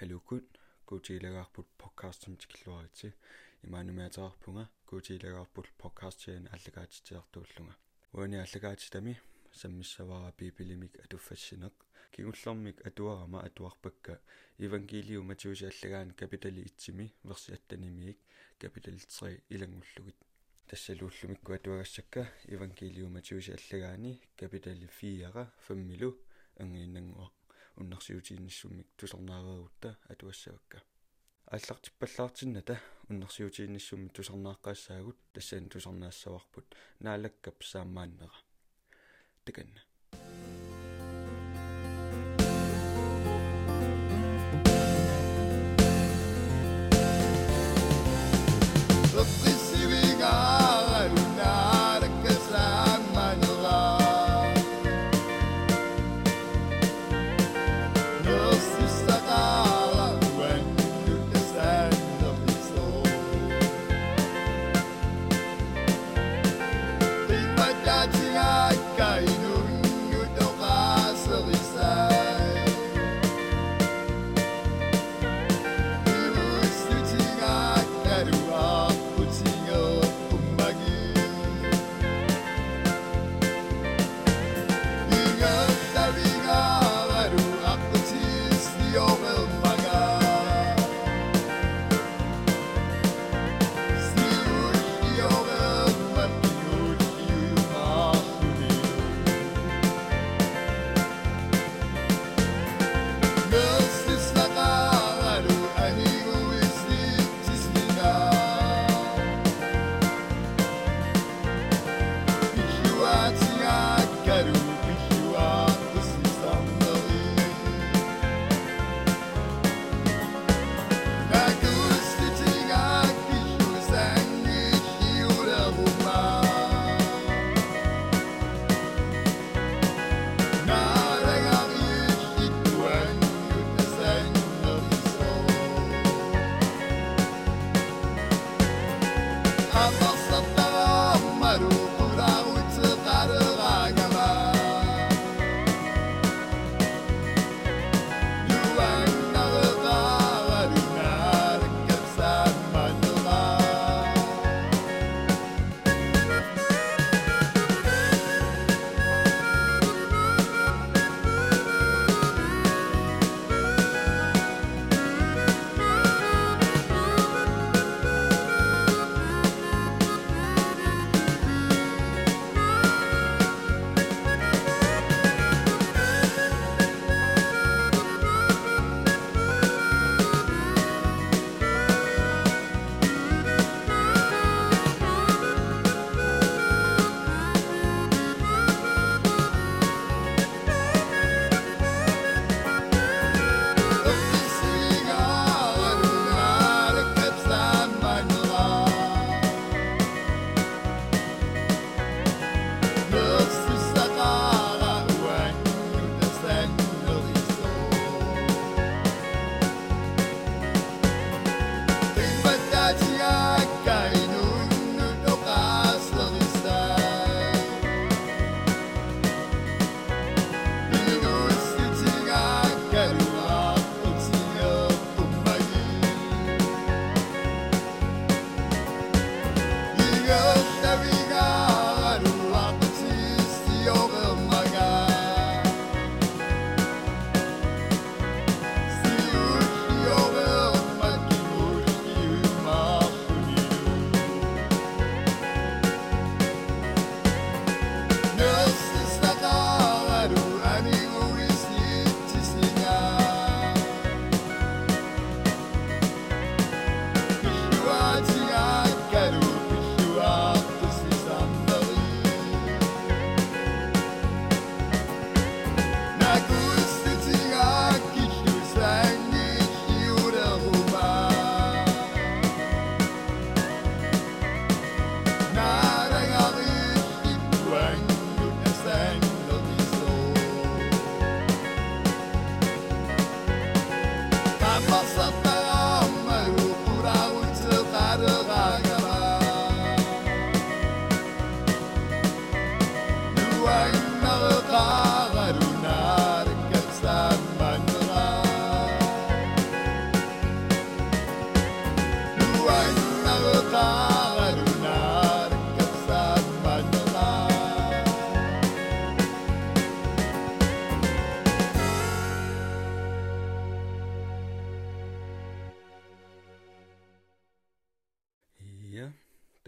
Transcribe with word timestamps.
халукут 0.00 0.46
куутиилагаарпут 0.86 1.66
подкастим 1.76 2.34
тикиллуарити 2.38 3.12
имаанумиатеарпунга 3.66 4.70
куутиилагаарпут 4.88 5.66
подкастиан 5.82 6.48
аллагаатитеартууллунга 6.56 7.74
уани 8.12 8.38
аллагаатитами 8.44 9.20
саммиссавара 9.52 10.32
пипилимик 10.38 10.94
атуффассинеқ 11.04 11.74
кигуллэрмик 12.12 12.78
атуарама 12.88 13.42
атуарпакка 13.48 14.14
евангелиум 14.66 15.26
матиуси 15.26 15.66
аллагаан 15.72 16.12
капитали 16.12 16.62
итсими 16.68 17.12
верси 17.22 17.52
аттанимиик 17.56 18.18
капитали 18.58 18.96
3 18.96 19.42
илангуллугит 19.50 20.16
тассалууллумикку 20.68 21.52
атуагассакка 21.52 22.22
евангелиум 22.44 23.12
матиуси 23.12 23.50
аллагаани 23.58 24.12
капитали 24.40 24.88
4 25.00 25.52
фаммилу 25.66 26.10
ангииннангуа 26.56 27.30
уннарсиутиинниссуммик 27.76 28.88
тусарнаареерутта 28.96 29.96
атуассавакка 30.08 30.82
ааллартиппаллаартинната 31.46 32.80
уннарсиутиинниссумми 33.08 34.08
тусарнааққаассаагут 34.16 35.18
тассаан 35.34 35.68
тусарнаассаварпут 35.68 36.76
наалаккап 37.00 37.62
саамааннера 37.62 38.38
таканна 39.44 39.82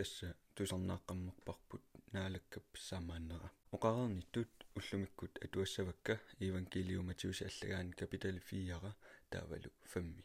тасса 0.03 0.29
тусарнааққаммерпарпут 0.57 1.83
наалаккап 2.15 2.79
саамааннера 2.87 3.49
оқарерниттут 3.77 4.65
уллумиккут 4.79 5.39
атуассавакка 5.45 6.15
евангелиум 6.49 7.07
матиуси 7.11 7.45
аллагаани 7.51 7.93
капитал 8.01 8.37
4 8.51 8.91
таавалу 9.33 9.71
5 9.95 10.25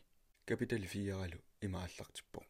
капитал 0.49 0.81
4алу 0.93 1.39
имааллартиппо 1.67 2.41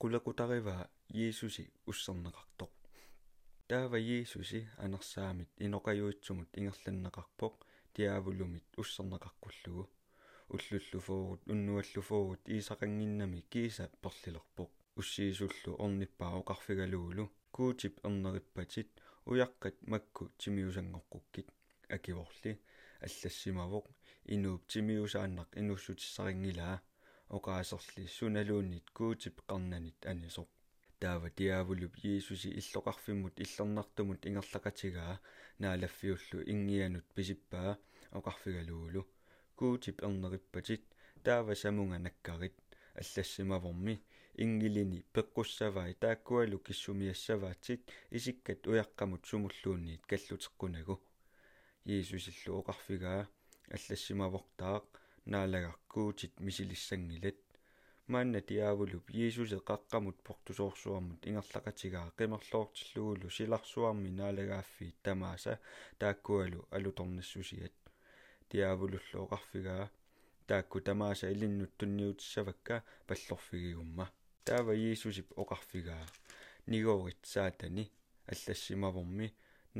qulaqutaриваа 0.00 0.82
иисуси 1.20 1.64
уссернеқартоқ 1.90 2.72
таава 3.70 3.98
иисуси 4.00 4.60
анерсаамит 4.84 5.50
иноқаюитсумут 5.66 6.50
ингерланнеқарпоқ 6.58 7.54
тиаавулумит 7.94 8.68
уссернеқаркуллугу 8.82 9.84
уллуллуфоорут 10.54 11.42
уннуаллуфоорут 11.52 12.42
иисақангиннами 12.54 13.40
кииса 13.52 13.84
перлилерпоқ 14.02 14.70
уссиисуллу 15.00 15.70
орниппаа 15.84 16.32
оқарфигалуулу 16.40 17.24
куутип 17.56 17.94
эрнериппатит 18.06 18.88
уяққат 19.30 19.76
макку 19.92 20.24
тимиусангоққуккит 20.40 21.48
акиворли 21.96 22.52
аллассимавоқ 23.06 23.86
инууп 24.34 24.62
тимиусааннақ 24.72 25.50
инуссутиссарингилаа 25.60 26.76
оқаасерли 27.36 28.04
суналууннит 28.16 28.86
куутип 28.96 29.36
қарнанит 29.48 30.00
анисоқ 30.12 30.48
таава 31.00 31.28
тиаавулуп 31.38 31.94
иисуси 32.08 32.48
иллоқарфиммут 32.60 33.34
иллернартумут 33.44 34.20
ингерлақатигаа 34.28 35.14
наалаффиуллу 35.62 36.38
ингианут 36.52 37.06
писиппаа 37.16 37.70
оқарфигалуулу 38.18 39.02
куутип 39.58 39.96
эрнериппатит 40.06 40.82
таава 41.26 41.54
самунга 41.62 41.98
наккарит 42.06 42.56
аллассимаворми 43.00 43.94
ингилини 44.44 45.00
пеққуссавай 45.14 45.92
тааккуалу 46.02 46.58
киссумиассаваатсит 46.66 47.82
исиккат 48.16 48.60
уяққамут 48.70 49.22
сумуллуунниит 49.30 50.02
каллутеққунагу 50.10 50.96
иисусиллу 51.92 52.52
оқарфигаа 52.60 53.22
аллассимавортаақ 53.76 54.86
наалагаркуутит 55.32 56.34
мисилиссангилат 56.46 57.40
маанна 58.12 58.40
тиаавулуп 58.48 59.06
иисусе 59.20 59.58
қаққамут 59.70 60.18
портусоорсуармут 60.26 61.22
ингерлақатигаа 61.28 62.12
қимерлоортиллугулу 62.18 63.28
силарсуарми 63.36 64.10
наалагааффиит 64.20 64.96
тамааса 65.06 65.54
тааккуалу 66.00 66.60
алуторнассусиат 66.76 67.76
тиаавулуллу 68.50 69.16
оқарфигаа 69.24 69.84
таакку 70.48 70.78
тамааса 70.88 71.26
илиннут 71.34 71.72
тунниутиссавакка 71.78 72.76
паллорфигигумма 73.08 74.06
таава 74.48 74.74
иисусип 74.78 75.28
оқарфигаа 75.42 76.04
нигоорит 76.72 77.22
саатани 77.32 77.84
аллассимаворми 78.32 79.28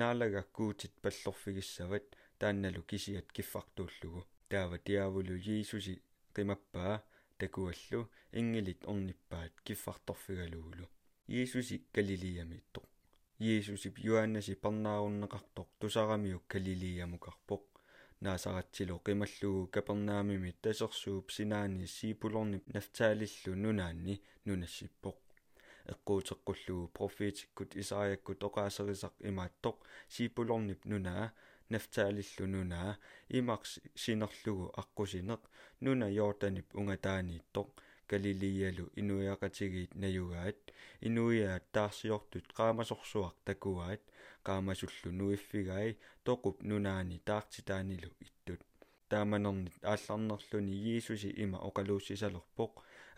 наалагаккуутит 0.00 0.94
паллорфигиссават 1.02 2.06
таанналу 2.40 2.82
кисиат 2.90 3.28
киффартууллугу 3.36 4.20
таава 4.50 4.76
тиаавулу 4.86 5.34
иисуси 5.54 5.94
qimapпаа 6.34 6.94
такуаллу 7.40 8.00
ингилит 8.40 8.80
орниппаат 8.90 9.54
киффарторфигалуулу 9.66 10.86
иисуси 11.36 11.76
галилиямиттоқ 11.94 12.86
иисусип 13.38 13.94
юаннаси 14.10 14.54
парнааруннеқартоқ 14.64 15.68
тусарамиук 15.80 16.44
галилиямукарпоқ 16.52 17.64
наасаратсило 18.24 18.96
qimallугу 19.06 19.68
капернаамимит 19.74 20.60
тасерсууп 20.64 21.30
синаани 21.36 21.86
сиипулорни 21.96 22.58
нафтаалиллу 22.74 23.52
нунаанни 23.64 24.14
нунассиппоқ 24.46 25.16
эққуутеққуллугу 25.92 26.90
профетиккут 26.98 27.76
исаиаккут 27.82 28.42
оқаасерисақ 28.48 29.14
имааттоқ. 29.30 29.76
Сиипулорнип 30.14 30.84
нунаа 30.90 31.32
нафтаалиллу 31.70 32.46
нунаа 32.54 32.98
имарс 33.28 33.78
синерлугу 33.94 34.72
аққусинеқ. 34.82 35.42
Нуна 35.84 36.08
йорданип 36.18 36.74
унгатаанииттоқ 36.80 37.68
галилиалу 38.10 38.84
инуяақатигиит 39.00 39.92
наюгаат 40.02 40.60
инуяат 41.08 41.64
таарсиортут 41.76 42.46
qaamasorsuaq 42.58 43.36
takuaat 43.48 44.02
qaamasullu 44.46 45.08
nuiffigai 45.18 45.90
toqup 46.26 46.56
nunaani 46.70 47.16
taartitaanillu 47.28 48.10
ittut 48.26 48.62
taamanernet 49.10 49.76
аалларнерлүни 49.92 50.74
иисуси 50.92 51.30
има 51.44 51.58
оқалууссисалерпоқ 51.68 52.72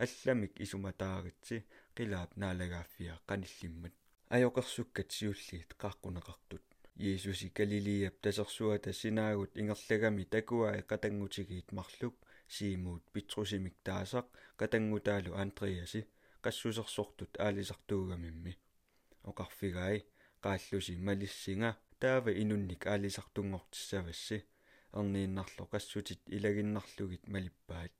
алламик 0.05 0.53
исуматааritsi 0.65 1.57
қилаап 1.97 2.31
наалагааффиа 2.43 3.15
қаниллиммат 3.29 3.95
аёқерсуккат 4.37 5.11
сиуллиит 5.19 5.71
qaаққунеқартут 5.83 6.65
иисуси 7.07 7.49
галилиап 7.59 8.17
тасерсуата 8.25 8.93
синаагут 9.01 9.53
ингерлагами 9.61 10.25
такуаи 10.37 10.81
қатангутигиит 10.91 11.69
марлук 11.79 12.17
сиимуут 12.55 13.05
питрусимик 13.15 13.77
таасақ 13.89 14.27
қатангутаалу 14.61 15.33
андреаси 15.45 16.01
qassусерсортут 16.45 17.33
аалисартуугамимми 17.45 18.53
оқарфигаи 19.31 19.99
qaаллуси 20.45 20.95
малиссинга 21.09 21.71
таава 22.03 22.31
инунник 22.43 22.83
аалисартунгортиссавасси 22.93 24.39
эрнииннарло 24.99 25.65
qassutит 25.73 26.21
илагиннарлугит 26.37 27.25
малиппаат. 27.35 27.93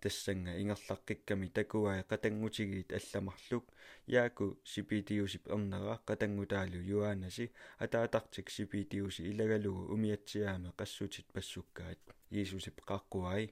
Тассанга 0.00 0.52
ингерлаққикками 0.62 1.48
такуаи 1.58 2.02
қатангутигиит 2.10 2.90
алламарлук 2.98 3.66
яаку 4.06 4.46
сипитиусип 4.64 5.44
эрнера 5.54 5.94
қатангутаалу 6.08 6.78
юаанаси 6.94 7.52
атаатартик 7.84 8.48
сипитиуси 8.56 9.22
илагалугу 9.30 9.92
умиатсиааме 9.94 10.70
qassutит 10.78 11.26
пассуккаат. 11.34 12.00
Иисусип 12.30 12.80
қаққуаи 12.90 13.50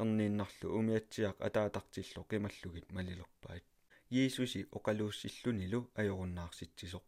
эрнииннарлу 0.00 0.66
умиатсиақ 0.78 1.36
атаатартилло 1.48 2.22
қималлугит 2.30 2.86
малилерпаат 2.96 3.64
иисуси 4.10 4.60
оқалууссиллунилу 4.76 5.80
ajorunnaarsitsisoq 6.00 7.06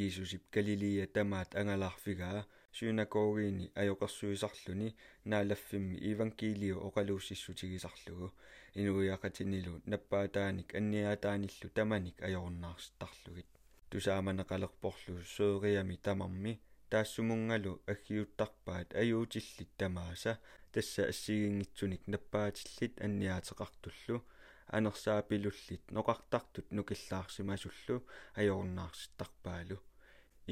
иисусип 0.00 0.42
галилия 0.54 1.06
тамаат 1.16 1.50
ангалаарфигаа 1.60 2.40
сюнакогиини 2.78 3.66
ajоqersuisarluni 3.82 4.88
наалаффимми 5.30 5.96
евангелио 6.12 6.76
оқалууссиссутигисарлугу 6.88 8.28
инуиақатинилу 8.80 9.74
наппаатааник 9.92 10.68
анниаатааниллу 10.78 11.68
таманик 11.78 12.16
ajorunnaarsittарлугит 12.26 13.50
тусааманеқалерпорлу 13.90 15.14
сөөриами 15.34 15.96
тамарми 16.06 16.52
таассумунгалу 16.90 17.72
аггиуттарпаат 17.92 18.88
аюутиллит 19.02 19.70
тамааса 19.80 20.32
тасса 20.76 21.06
ассигингитсуник 21.06 22.02
наппаатиллит 22.06 23.00
анниаатеқартуллу 23.00 24.18
анерсаапилуллит 24.76 25.82
ноқартартут 25.96 26.66
нукиллаарсимасуллу 26.76 27.96
ajornaarsittarpaalu 28.40 29.76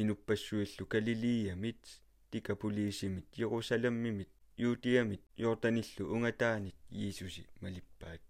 инуппассуиллу 0.01 0.87
галилиямит 0.93 1.83
тикапулиисимит 2.31 3.27
ерусалеммимит 3.37 4.31
юутиамит 4.57 5.23
йорданиллу 5.37 6.05
унгатаанит 6.15 6.77
иисуси 6.91 7.47
малиппаат. 7.61 8.23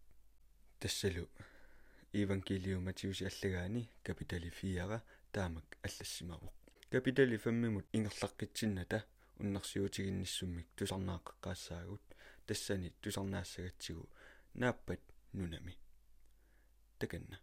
Тассалу 0.80 1.28
евангелиум 2.12 2.86
матиуси 2.86 3.22
аллагаани 3.30 3.88
капитали 4.02 4.50
4 4.50 5.00
таамак 5.30 5.68
аллассимавоқ 5.86 6.54
капитали 6.90 7.36
5мимут 7.38 7.86
ингерлаққитсинната 7.92 9.04
уннарсиутигинниссуммик 9.38 10.68
тусарнааққаққаассаагут 10.76 12.02
тассани 12.46 12.90
тусарнаассагатсигу 13.00 14.08
нааппат 14.54 15.00
нунами. 15.32 15.76
Таканна 16.98 17.40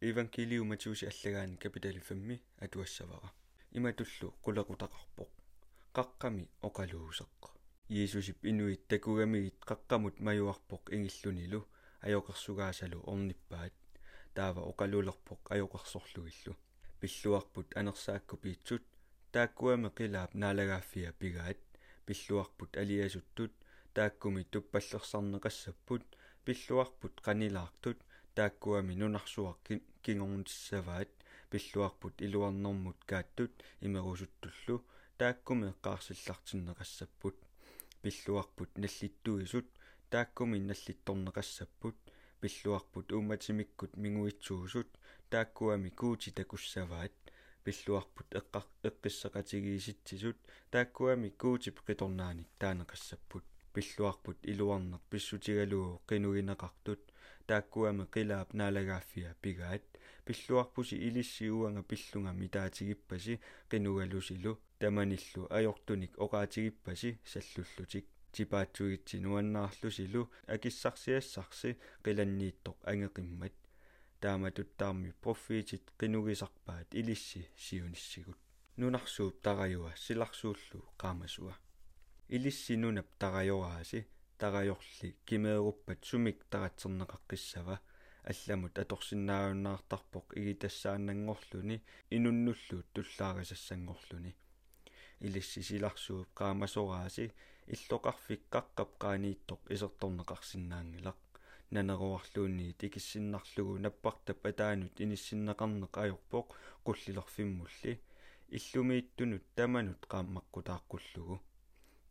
евангелиуматиуси 0.00 1.06
аллагаани 1.12 1.56
капиталифамми 1.56 2.36
атуассавара. 2.64 3.30
Иматуллу 3.72 4.28
qulaqutaqarpoq 4.44 5.30
qaqqami 5.96 6.44
oqaluusеққа 6.68 7.48
иисусип 7.88 8.38
инуит 8.50 8.88
такугамигит 8.88 9.58
qaqqamut 9.70 10.16
маюарпоқ 10.26 10.84
ингиллунилу 10.96 11.60
ajоқерсугаасалу 12.06 12.98
орниппаат. 13.12 13.74
Таава 14.34 14.62
оқалуулерпоқ 14.70 15.40
ajоқерсорлугиллу 15.54 16.56
пиллуарпут 17.00 17.68
анерсаакку 17.80 18.36
пиитсут 18.42 18.82
тааккуами 19.32 19.88
қилаап 19.98 20.34
наалагааффиа 20.34 21.12
пигаат. 21.20 21.60
Пиллуарпут 22.06 22.76
алиасуттут 22.76 23.52
тааккуми 23.94 24.42
туппаллерсарнеқассаппут 24.52 26.04
пиллуарпут 26.44 27.14
қанилаартут 27.26 27.98
тааккуами 28.36 28.94
нунарсуақ 29.00 29.58
кингорнутиссаваат 30.04 31.10
пиллуарпут 31.50 32.14
илуарнэрмут 32.26 32.98
кааттут 33.10 33.52
имерусуттуллу 33.86 34.76
тааккуми 35.20 35.66
эққарсиллартиннеқассаппут 35.72 37.36
пиллуарпут 38.02 38.70
наллиттуисут 38.82 39.66
тааккуми 40.12 40.58
наллитторнеқассаппут 40.68 41.96
пиллуарпут 42.40 43.06
ууматимиккут 43.12 43.96
мигуитсуусут 44.02 44.90
тааккуами 45.30 45.90
куути 46.00 46.30
такуссаваат 46.38 47.14
пиллуарпут 47.64 48.28
эққар 48.40 48.64
эққиссақатигииситсисут 48.88 50.38
тааккуами 50.70 51.30
куутип 51.40 51.76
қиторнааник 51.88 52.48
таанеқассаппут 52.60 53.44
пиллуарпут 53.72 54.38
илуарнер 54.42 55.00
писсутигалуу 55.10 56.00
қинугинеқартут 56.08 57.00
тааккуами 57.48 58.04
қилаап 58.14 58.48
наалагааффиа 58.58 59.30
пигаат 59.42 59.86
пиллуарпуси 60.26 60.96
илисси 61.08 61.50
уанга 61.50 61.82
пиллунга 61.90 62.32
митаатигиппаси 62.42 63.34
қинугалусилу 63.70 64.52
таманиллу 64.80 65.42
ajortunik 65.58 66.12
оқаатигиппаси 66.24 67.18
саллуллутик. 67.32 68.06
Типаатсугитси 68.36 69.16
нуаннаарлусилу 69.24 70.22
акиссарсиассарси 70.54 71.70
қиланнииттоқ 72.04 72.76
ангеқиммат. 72.90 73.54
Тааматуттаарми 74.20 75.14
проффиитит 75.22 75.84
қинугисарпаат 76.00 76.88
илисси 77.00 77.48
сиуниссигут. 77.56 78.38
Нунарсууп 78.76 79.40
тараюа 79.40 79.92
силарсууллу 79.96 80.80
qaamasuа 81.00 81.54
илисси 82.28 82.76
нунап 82.76 83.06
тарайорааси 83.18 84.06
тарайорли 84.40 85.08
кимееруппат 85.26 86.00
сумик 86.08 86.38
таратсернеқаққиссава 86.52 87.76
алламут 88.30 88.74
аторсиннааюннаартарпоқ 88.82 90.26
игитассааннангорлуни. 90.40 91.76
Инуннуллуут 92.16 92.86
туллаарисассангорлуни 92.94 94.32
илисси 95.24 95.60
силарсууп 95.68 96.28
qaamasoraaси 96.38 97.26
иллоқарфиккаққап 97.74 98.90
qaaнииттоқ 99.02 99.60
исерторнеқарсинаангилақ 99.74 101.20
нанеруарлуунниит 101.74 102.80
икиссиннарлугу 102.88 103.78
наппартап 103.84 104.40
атаанут 104.50 105.00
иниссиннеқарнеқ 105.04 105.94
ajorpoq 106.04 106.48
qullilerfimмулли 106.86 107.92
иллумииттунут 108.56 109.44
таманут 109.56 110.02
qaamмаққутааққуллугу 110.12 111.36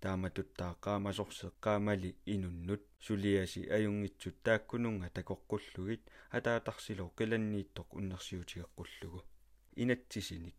тааматуттаа 0.05 0.73
qaamasorse 0.85 1.47
qaamali 1.65 2.11
inunнут 2.33 2.83
сулиаси 3.05 3.61
аюнгитсут 3.77 4.35
тааккунунга 4.45 5.07
такоққуллугит 5.17 6.03
атаатарсило 6.37 7.05
қиланнииттоқ 7.17 7.87
уннерсиутигеққуллугу 7.97 9.19
инатсисиник. 9.75 10.55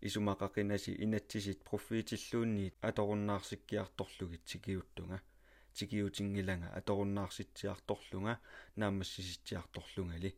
Исумақақинаси 0.00 0.92
инатсисит 1.04 1.62
проффиитиллуунниит 1.64 2.74
аторуннаарсиккиарторлугит 2.80 4.42
сикиуттунга. 4.46 5.20
Тикиутингилага 5.74 6.68
аторуннаарситсиарторлунга 6.78 8.38
наамассиситсиарторлунгали 8.76 10.34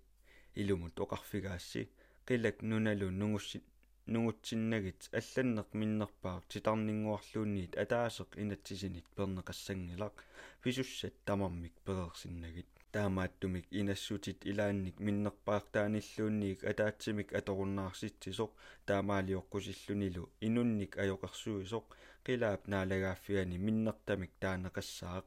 илумут 0.54 0.98
оқарфигаасси 1.04 1.88
қилак 2.26 2.62
нуналу 2.62 3.10
нугусси 3.10 3.62
нугутсиннагит 4.06 5.00
алланнеқ 5.18 5.68
миннерпаақ 5.80 6.42
титарнингуарлуунниит 6.52 7.72
атаасеқ 7.82 8.30
инатсисинит 8.42 9.06
пернеқассангилақ 9.16 10.14
писуссат 10.62 11.14
тамармик 11.26 11.74
перерсиннагит 11.86 12.66
таамааттумик 12.92 13.66
инассутит 13.70 14.44
илаанник. 14.50 14.96
Миннерпаартааниллуунниик 15.06 16.60
атаатсимик 16.70 17.28
аторуннаарситсисоқ 17.38 18.50
таамаалиоққусиллунилу. 18.88 20.28
Инунник 20.46 20.92
ajоқарсуисоқ 21.02 21.84
қилаап 22.26 22.62
наалагааффиани 22.72 23.56
миннертамик 23.66 24.32
таанеқассаақ 24.42 25.26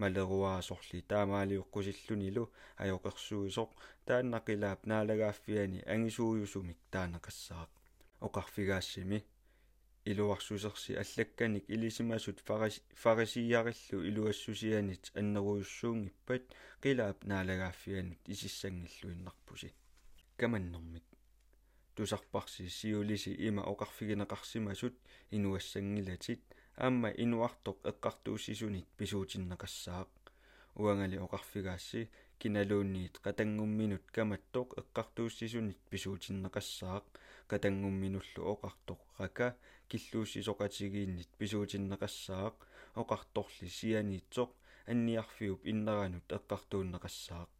малеруаасорли. 0.00 0.98
Таамаалиоққусиллунилу 1.12 2.44
ajоқерсуисоқ 2.82 3.70
тааннақилаап 4.08 4.80
наалагааффиани 4.90 5.84
ангисууюсумик 5.94 6.78
таанеқассаақ 6.94 7.75
оқарфигаассими 8.20 9.24
илуарсусерси 10.04 10.92
аллакканик 11.02 11.64
илисимасут 11.68 12.38
фарисияриллу 13.02 13.98
илуассусианит 14.08 15.04
аннеруйуссуунгиппат 15.18 16.44
qilаап 16.82 17.18
наалагааффианут 17.30 18.20
исиссангиллуиннарпуси 18.32 19.74
каманнэрмик 20.36 21.06
тусарпарси 21.96 22.68
сиулиси 22.68 23.32
има 23.48 23.62
оқарфигинеқарсимасут 23.72 24.94
инуассангилатит 25.36 26.42
аама 26.76 27.08
инуартоқ 27.24 27.78
эққартууссисунит 27.90 28.86
писуутиннеқассаақ 28.98 30.12
уангали 30.76 31.16
оқарфигаасси 31.26 32.10
киналуунниит 32.40 33.14
қатангумминут 33.24 34.04
каматтоқ 34.16 34.68
эққартууссисунит 34.80 35.78
писуутиннеқассаақ. 35.90 37.04
Қатангумминуллу 37.50 38.40
оқартоқ 38.52 39.00
рака 39.18 39.56
киллууссисоқатигииннит 39.88 41.30
писуутиннеқассаақ. 41.38 42.54
Оқарторли 43.00 43.68
сианиитсоқ 43.78 44.50
анниарфиуп 44.86 45.60
иннеранут 45.70 46.26
эққартууннеқассаақ 46.38 47.50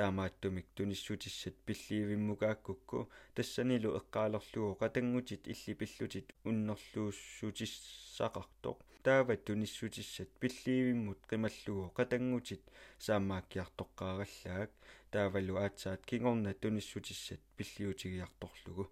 таамааттумик 0.00 0.66
туниссутиссат 0.76 1.56
пилливиммукааккукку 1.66 2.98
тассанилу 3.36 3.90
эққаалерлугу 4.00 4.78
қатангутит 4.82 5.42
илли 5.52 5.72
пиллутит 5.80 6.28
уннерлууссутиссақартоқ 6.48 8.78
таават 9.04 9.40
туниссутиссат 9.48 10.30
пилливиммут 10.40 11.20
қималлугу 11.30 11.84
қатангутит 11.98 12.62
саамааккиартоққараллаак 13.06 14.70
таавалу 15.12 15.54
аацаат 15.64 16.00
кингорна 16.08 16.52
туниссутиссат 16.62 17.40
пилливутигиарторлугу 17.56 18.84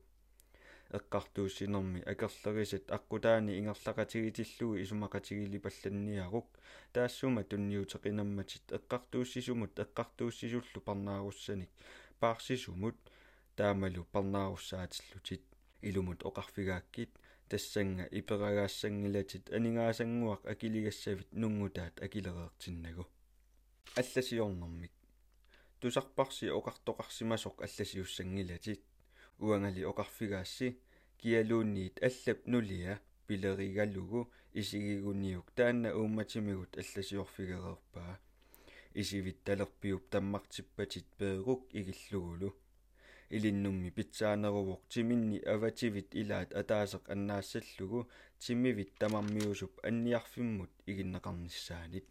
эққартууссинерми 0.96 2.01
акерлерисат 2.12 2.90
аққутаани 2.96 3.59
ингерлақатигитиллуги 3.61 4.83
исумақатигилипалланниарук 4.85 6.46
таассума 6.92 7.42
тунниутеқинамматит 7.44 8.66
эққартууссисумут 8.79 9.72
эққартууссисуллу 9.85 10.81
парнааруссаник 10.88 11.70
паарсисумут 12.20 12.96
таамалу 13.57 14.05
парнааруссаатиллутит 14.12 15.42
илумут 15.83 16.22
оқарфигааккит. 16.22 17.11
Тассанга 17.48 18.05
иперагаассангилатит 18.05 19.51
анигаасангуақ 19.51 20.46
акилигассавит. 20.46 21.33
Нунгутаат 21.33 22.03
акилереертиннагу 22.03 23.07
алласиорнэрмик. 23.96 24.92
Тусарпарси 25.81 26.46
оқартоқарсимасоқ 26.59 27.62
алласиуссангилатит 27.64 28.83
оқарфигаасси 29.40 30.79
киалуунниит 31.18 32.03
аллап 32.03 32.46
нулиа 32.46 33.01
пилеригаллугу 33.27 34.31
исигигуниук 34.53 35.51
таанна 35.57 35.94
уумматимигут 35.94 36.77
алласиорфигереерпаа 36.77 38.18
исивит 38.94 39.42
талерпиуп 39.44 40.09
таммартиппатит 40.11 41.07
пеерук 41.18 41.61
игиллугулу 41.72 42.55
илиннумми 43.31 43.90
питсаанерувоқ 43.90 44.81
тиминни 44.92 45.38
авативит 45.55 46.09
илаат 46.20 46.51
атаасеқ 46.61 47.05
аннаассаллугу 47.14 48.09
тиммивит 48.42 48.90
тамармиусуп 49.01 49.72
анниарфиммут 49.88 50.70
игиннеқарниссаанит 50.87 52.09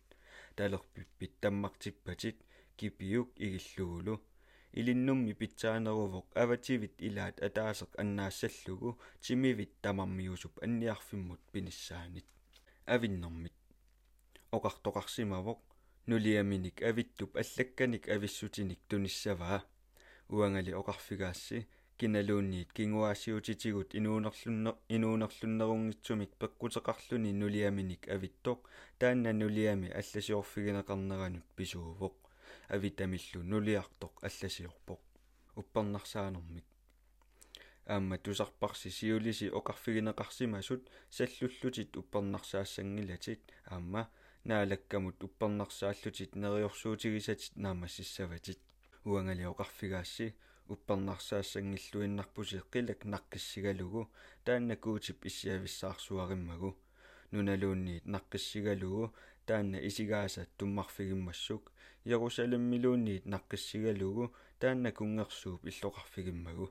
талерпиппит 0.55 1.33
таммартиппатит 1.41 2.37
кипиук 2.77 3.29
игиллугулу 3.35 4.21
илиннумми 4.73 5.33
питсаанерувоқ 5.39 6.27
авативит 6.43 6.95
илаат 7.07 7.37
атаасеқ 7.47 7.91
аннаассаллугу 8.01 8.97
тимивит 9.23 9.71
тамармиусуп 9.83 10.53
анниарфиммут 10.65 11.41
пиниссаанит 11.51 12.25
авиннэрмит 12.85 13.55
оқартоқарсимавоқ 14.57 15.59
нулиаминик 16.07 16.77
авиттуп 16.89 17.31
аллакканик 17.41 18.03
ависсутиник 18.15 18.79
туниссаваа 18.89 19.59
уангали 20.29 20.71
оқарфигаасси 20.79 21.67
киналуунниит 21.97 22.71
кингуаасиутитигут 22.77 23.95
инуунерлунне 23.99 24.71
инуунерлуннерунгитсумик 24.95 26.31
пеккутеқарлүни 26.41 27.31
нулиаминик 27.41 28.07
авиттоқ 28.15 28.59
таанна 28.99 29.31
нулиами 29.33 29.89
алласиорфигинеқарнеранут 29.99 31.45
писуувоқ 31.57 32.26
авитамиллу 32.75 33.39
нулиартоқ 33.51 34.13
алласиорпоқ 34.27 35.01
уппернарсаанэрмик 35.61 36.67
аама 37.93 38.17
тусарпарси 38.23 38.89
сиулиси 38.97 39.47
оқарфигинеқарсимасут 39.59 40.81
саллуллутит 41.17 41.91
уппернарсаассангилатит 42.01 43.41
аама 43.65 44.03
наалаккамут 44.49 45.23
уппернарсааллутит 45.27 46.31
нериорсуутигисатит 46.41 47.55
наамассаватит 47.63 48.59
уангали 49.05 49.43
оқарфигаасси 49.51 50.27
уппернарсаассангиллуиннарпуси 50.73 52.61
қилак 52.71 53.05
наққиссигалугу. 53.13 54.09
Тааннакуутип 54.45 55.25
иссиависсаарсуариммагу. 55.25 56.77
Нуналуунниит 57.31 58.05
наққиссигалугу 58.05 59.13
таанна 59.47 59.77
исигааса 59.87 60.41
туммарфигиммассук 60.57 61.63
Ярусалеммилуунниит 62.15 63.25
наққиссигалугу 63.33 64.25
таанна 64.59 64.91
кунгерсууп 64.97 65.61
иллоқарфигиммагу 65.69 66.67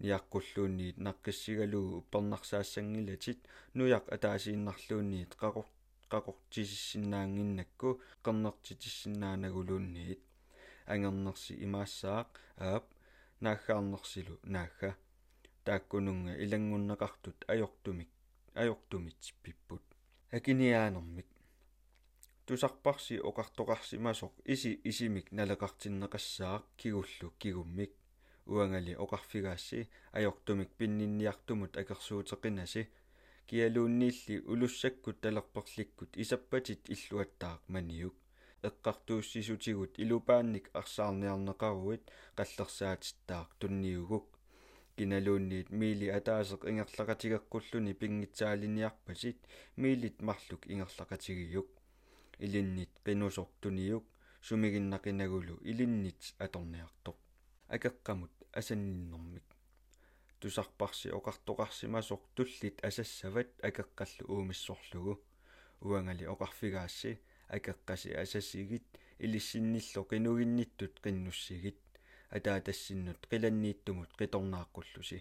ниаққуллуунниит 0.00 0.96
наққиссигалугу 1.06 1.98
уппернарсаассангилатит 2.00 3.38
нуяқ 3.78 4.04
атаасииннарлуунниит 4.14 5.32
қақор 5.42 5.66
қақортисиссиннаангиннакку 6.12 7.88
қернертитиссиннаанагулуунниит 8.24 10.20
ангернерси 10.92 11.52
имаассаақ 11.64 12.30
аап 12.68 12.84
нааггаарнерсилу 13.44 14.34
наагга 14.54 14.90
тааккунунга 15.64 16.32
илангуннеқартут 16.44 17.38
аёртумик 17.52 18.10
аёртумит 18.54 19.20
пиппут. 19.42 19.82
Акиниаанермик 20.36 21.26
тусарпарси 22.50 23.16
оқартоқарсимасоқ 23.28 24.32
иси 24.52 24.70
исимик 24.90 25.26
налеқартиннеқассаақ 25.38 26.62
кигуллу 26.80 27.28
кигуммик 27.42 27.92
уангали 28.52 28.92
оқарфигаасси 29.04 29.80
аёртумик 30.18 30.70
пиннинниартумут 30.78 31.72
акерсуутеқинаси 31.80 32.82
киалуунниилли 33.48 34.36
улуссаккут 34.52 35.16
талерперликкут 35.22 36.10
исаппатит 36.22 36.82
иллуаттаақ 36.94 37.60
маниук 37.74 38.16
эққартууссисутигут 38.68 39.92
илупаанник 40.02 40.66
арсаарниарнеқаруит 40.80 42.02
қаллерсаатиттаақ 42.36 43.48
тунниугук 43.60 44.26
киналуунниит 44.96 45.68
миили 45.80 46.06
атаасеқ 46.18 46.60
ингерлақатигаққуллуни 46.70 47.92
пингитсаалиниарпасит 48.00 49.38
миилит 49.82 50.16
марлук 50.26 50.62
ингерлақатигиюк 50.72 51.68
илиннит 52.44 52.90
туниук 53.60 54.04
сумигиннақинагулу 54.46 55.54
илиннит 55.70 56.20
аторниартоқ 56.44 57.16
акеққамут 57.74 58.34
асанниннэрмик 58.60 59.48
тусарпарси 60.40 61.08
оқартоқарсимасоқ 61.18 62.22
туллит 62.36 62.76
асассават 62.88 63.50
акеққаллу 63.68 64.24
уумиссорлугу 64.32 65.14
уангали 65.86 66.24
оқарфигаасси 66.32 67.12
акеққаси 67.56 68.10
асасигит 68.24 68.86
илиссиннилло 69.24 70.02
qinugинниттут 70.10 70.94
qinnussигит 71.04 71.80
атаатассиннут 72.36 73.20
qilаннииттумут 73.30 74.10
qitornaаққуллуси 74.18 75.18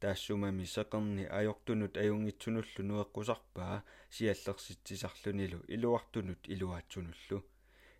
таассумами 0.00 0.64
сақерни 0.64 1.24
ajortunut 1.38 1.94
ajungitsuнуллу 2.02 2.82
нуэққусарпаа 2.88 3.76
сиаллерситсисарлунилу 4.14 5.58
илуартунут 5.74 6.42
илуаатсунуллу. 6.52 7.38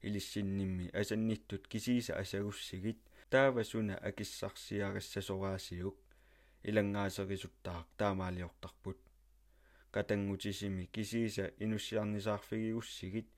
Илиссиннимми 0.07 0.87
асанниттут 1.01 1.69
кисииса 1.69 2.13
асагуссигит 2.23 2.99
таавасуна 3.33 3.95
акиссарсиариссасораасиук 4.09 5.97
илангаасерисуттаақ 6.69 7.87
таамаалиортарпут. 7.99 8.99
Катангутисими 9.95 10.85
кисииса 10.95 11.53
инуссиарнисаарфигигуссигит 11.59 13.29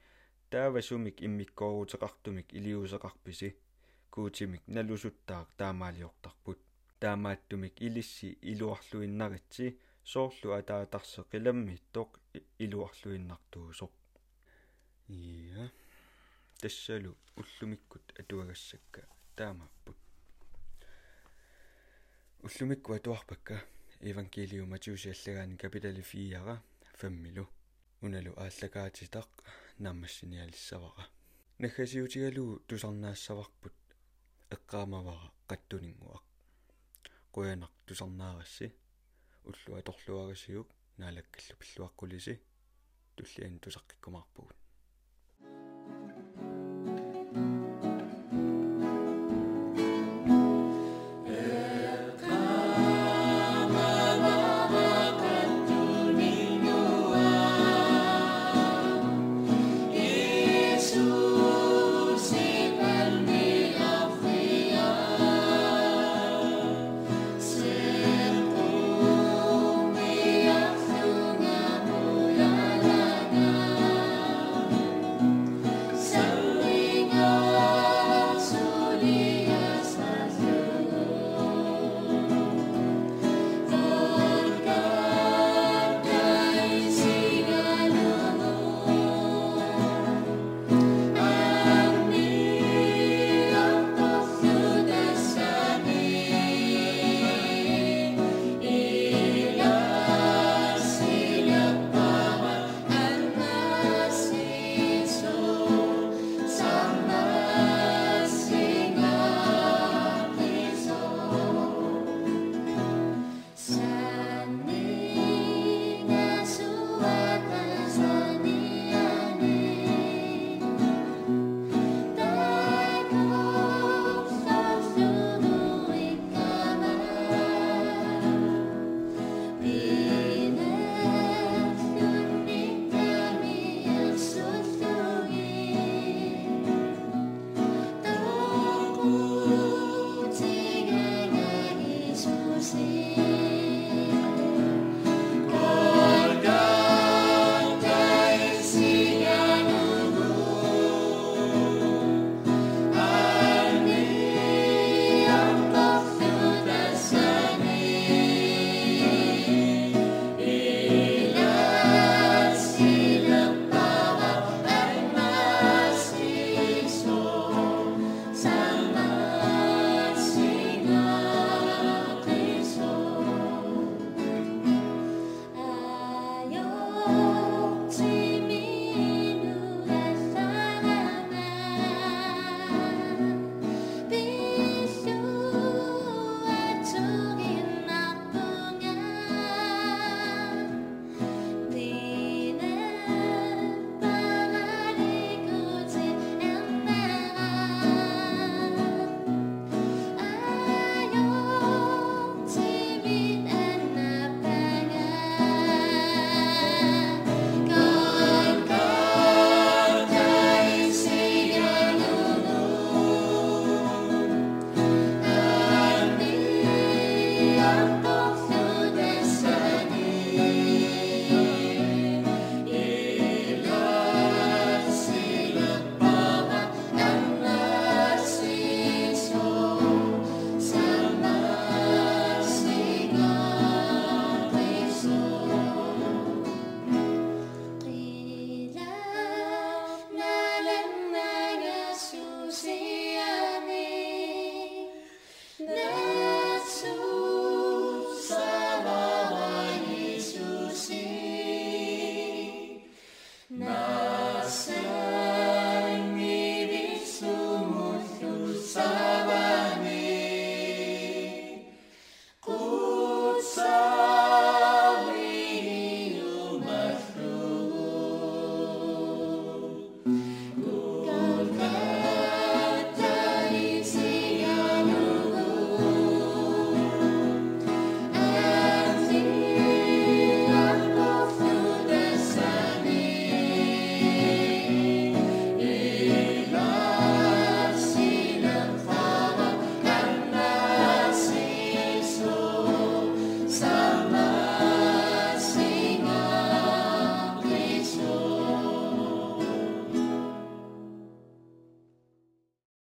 таавасумик 0.51 1.17
иммиккоорутеқартумик 1.27 2.49
илиусеқарписи. 2.59 3.57
Куутимик 4.13 4.63
налусуттаақ 4.69 5.49
таамаалиортарпут 5.59 6.61
таамааттумик 7.03 7.75
илисси 7.87 8.29
илуарлуиннаритси 8.53 9.67
соорлу 10.13 10.49
атаатарсе 10.61 11.21
қиламмиттоқ 11.33 12.11
илуарлуиннартуусоқ 12.65 13.93
ия 15.09 15.65
тассалу 16.61 17.11
уллумиккут 17.41 18.07
атуагассакка 18.21 19.03
таамаппут 19.37 19.99
уллумикку 22.47 22.91
атуарпакка 22.99 23.57
евангелиум 24.13 24.71
матиусиаллагаани 24.71 25.57
капитали 25.57 26.03
4 26.03 26.61
фаммилу 27.01 27.45
уналу 28.01 28.33
ааллагаатитақ 28.45 29.31
нааммассиниалиссавара 29.85 31.05
нахасиутигалуу 31.63 32.61
тусарнаассаварпут 32.69 33.79
эққаамавара 34.55 35.29
қаттунингуақ 35.51 36.32
қуянақ 37.35 37.73
тусарнаарасси 37.87 38.67
уллу 39.49 39.71
аторлуагасиук 39.81 40.69
наалаккаллу 41.01 41.61
пиллуаққулиси 41.61 42.35
туллиан 43.17 43.55
тусаққиккумаарпугут 43.65 44.62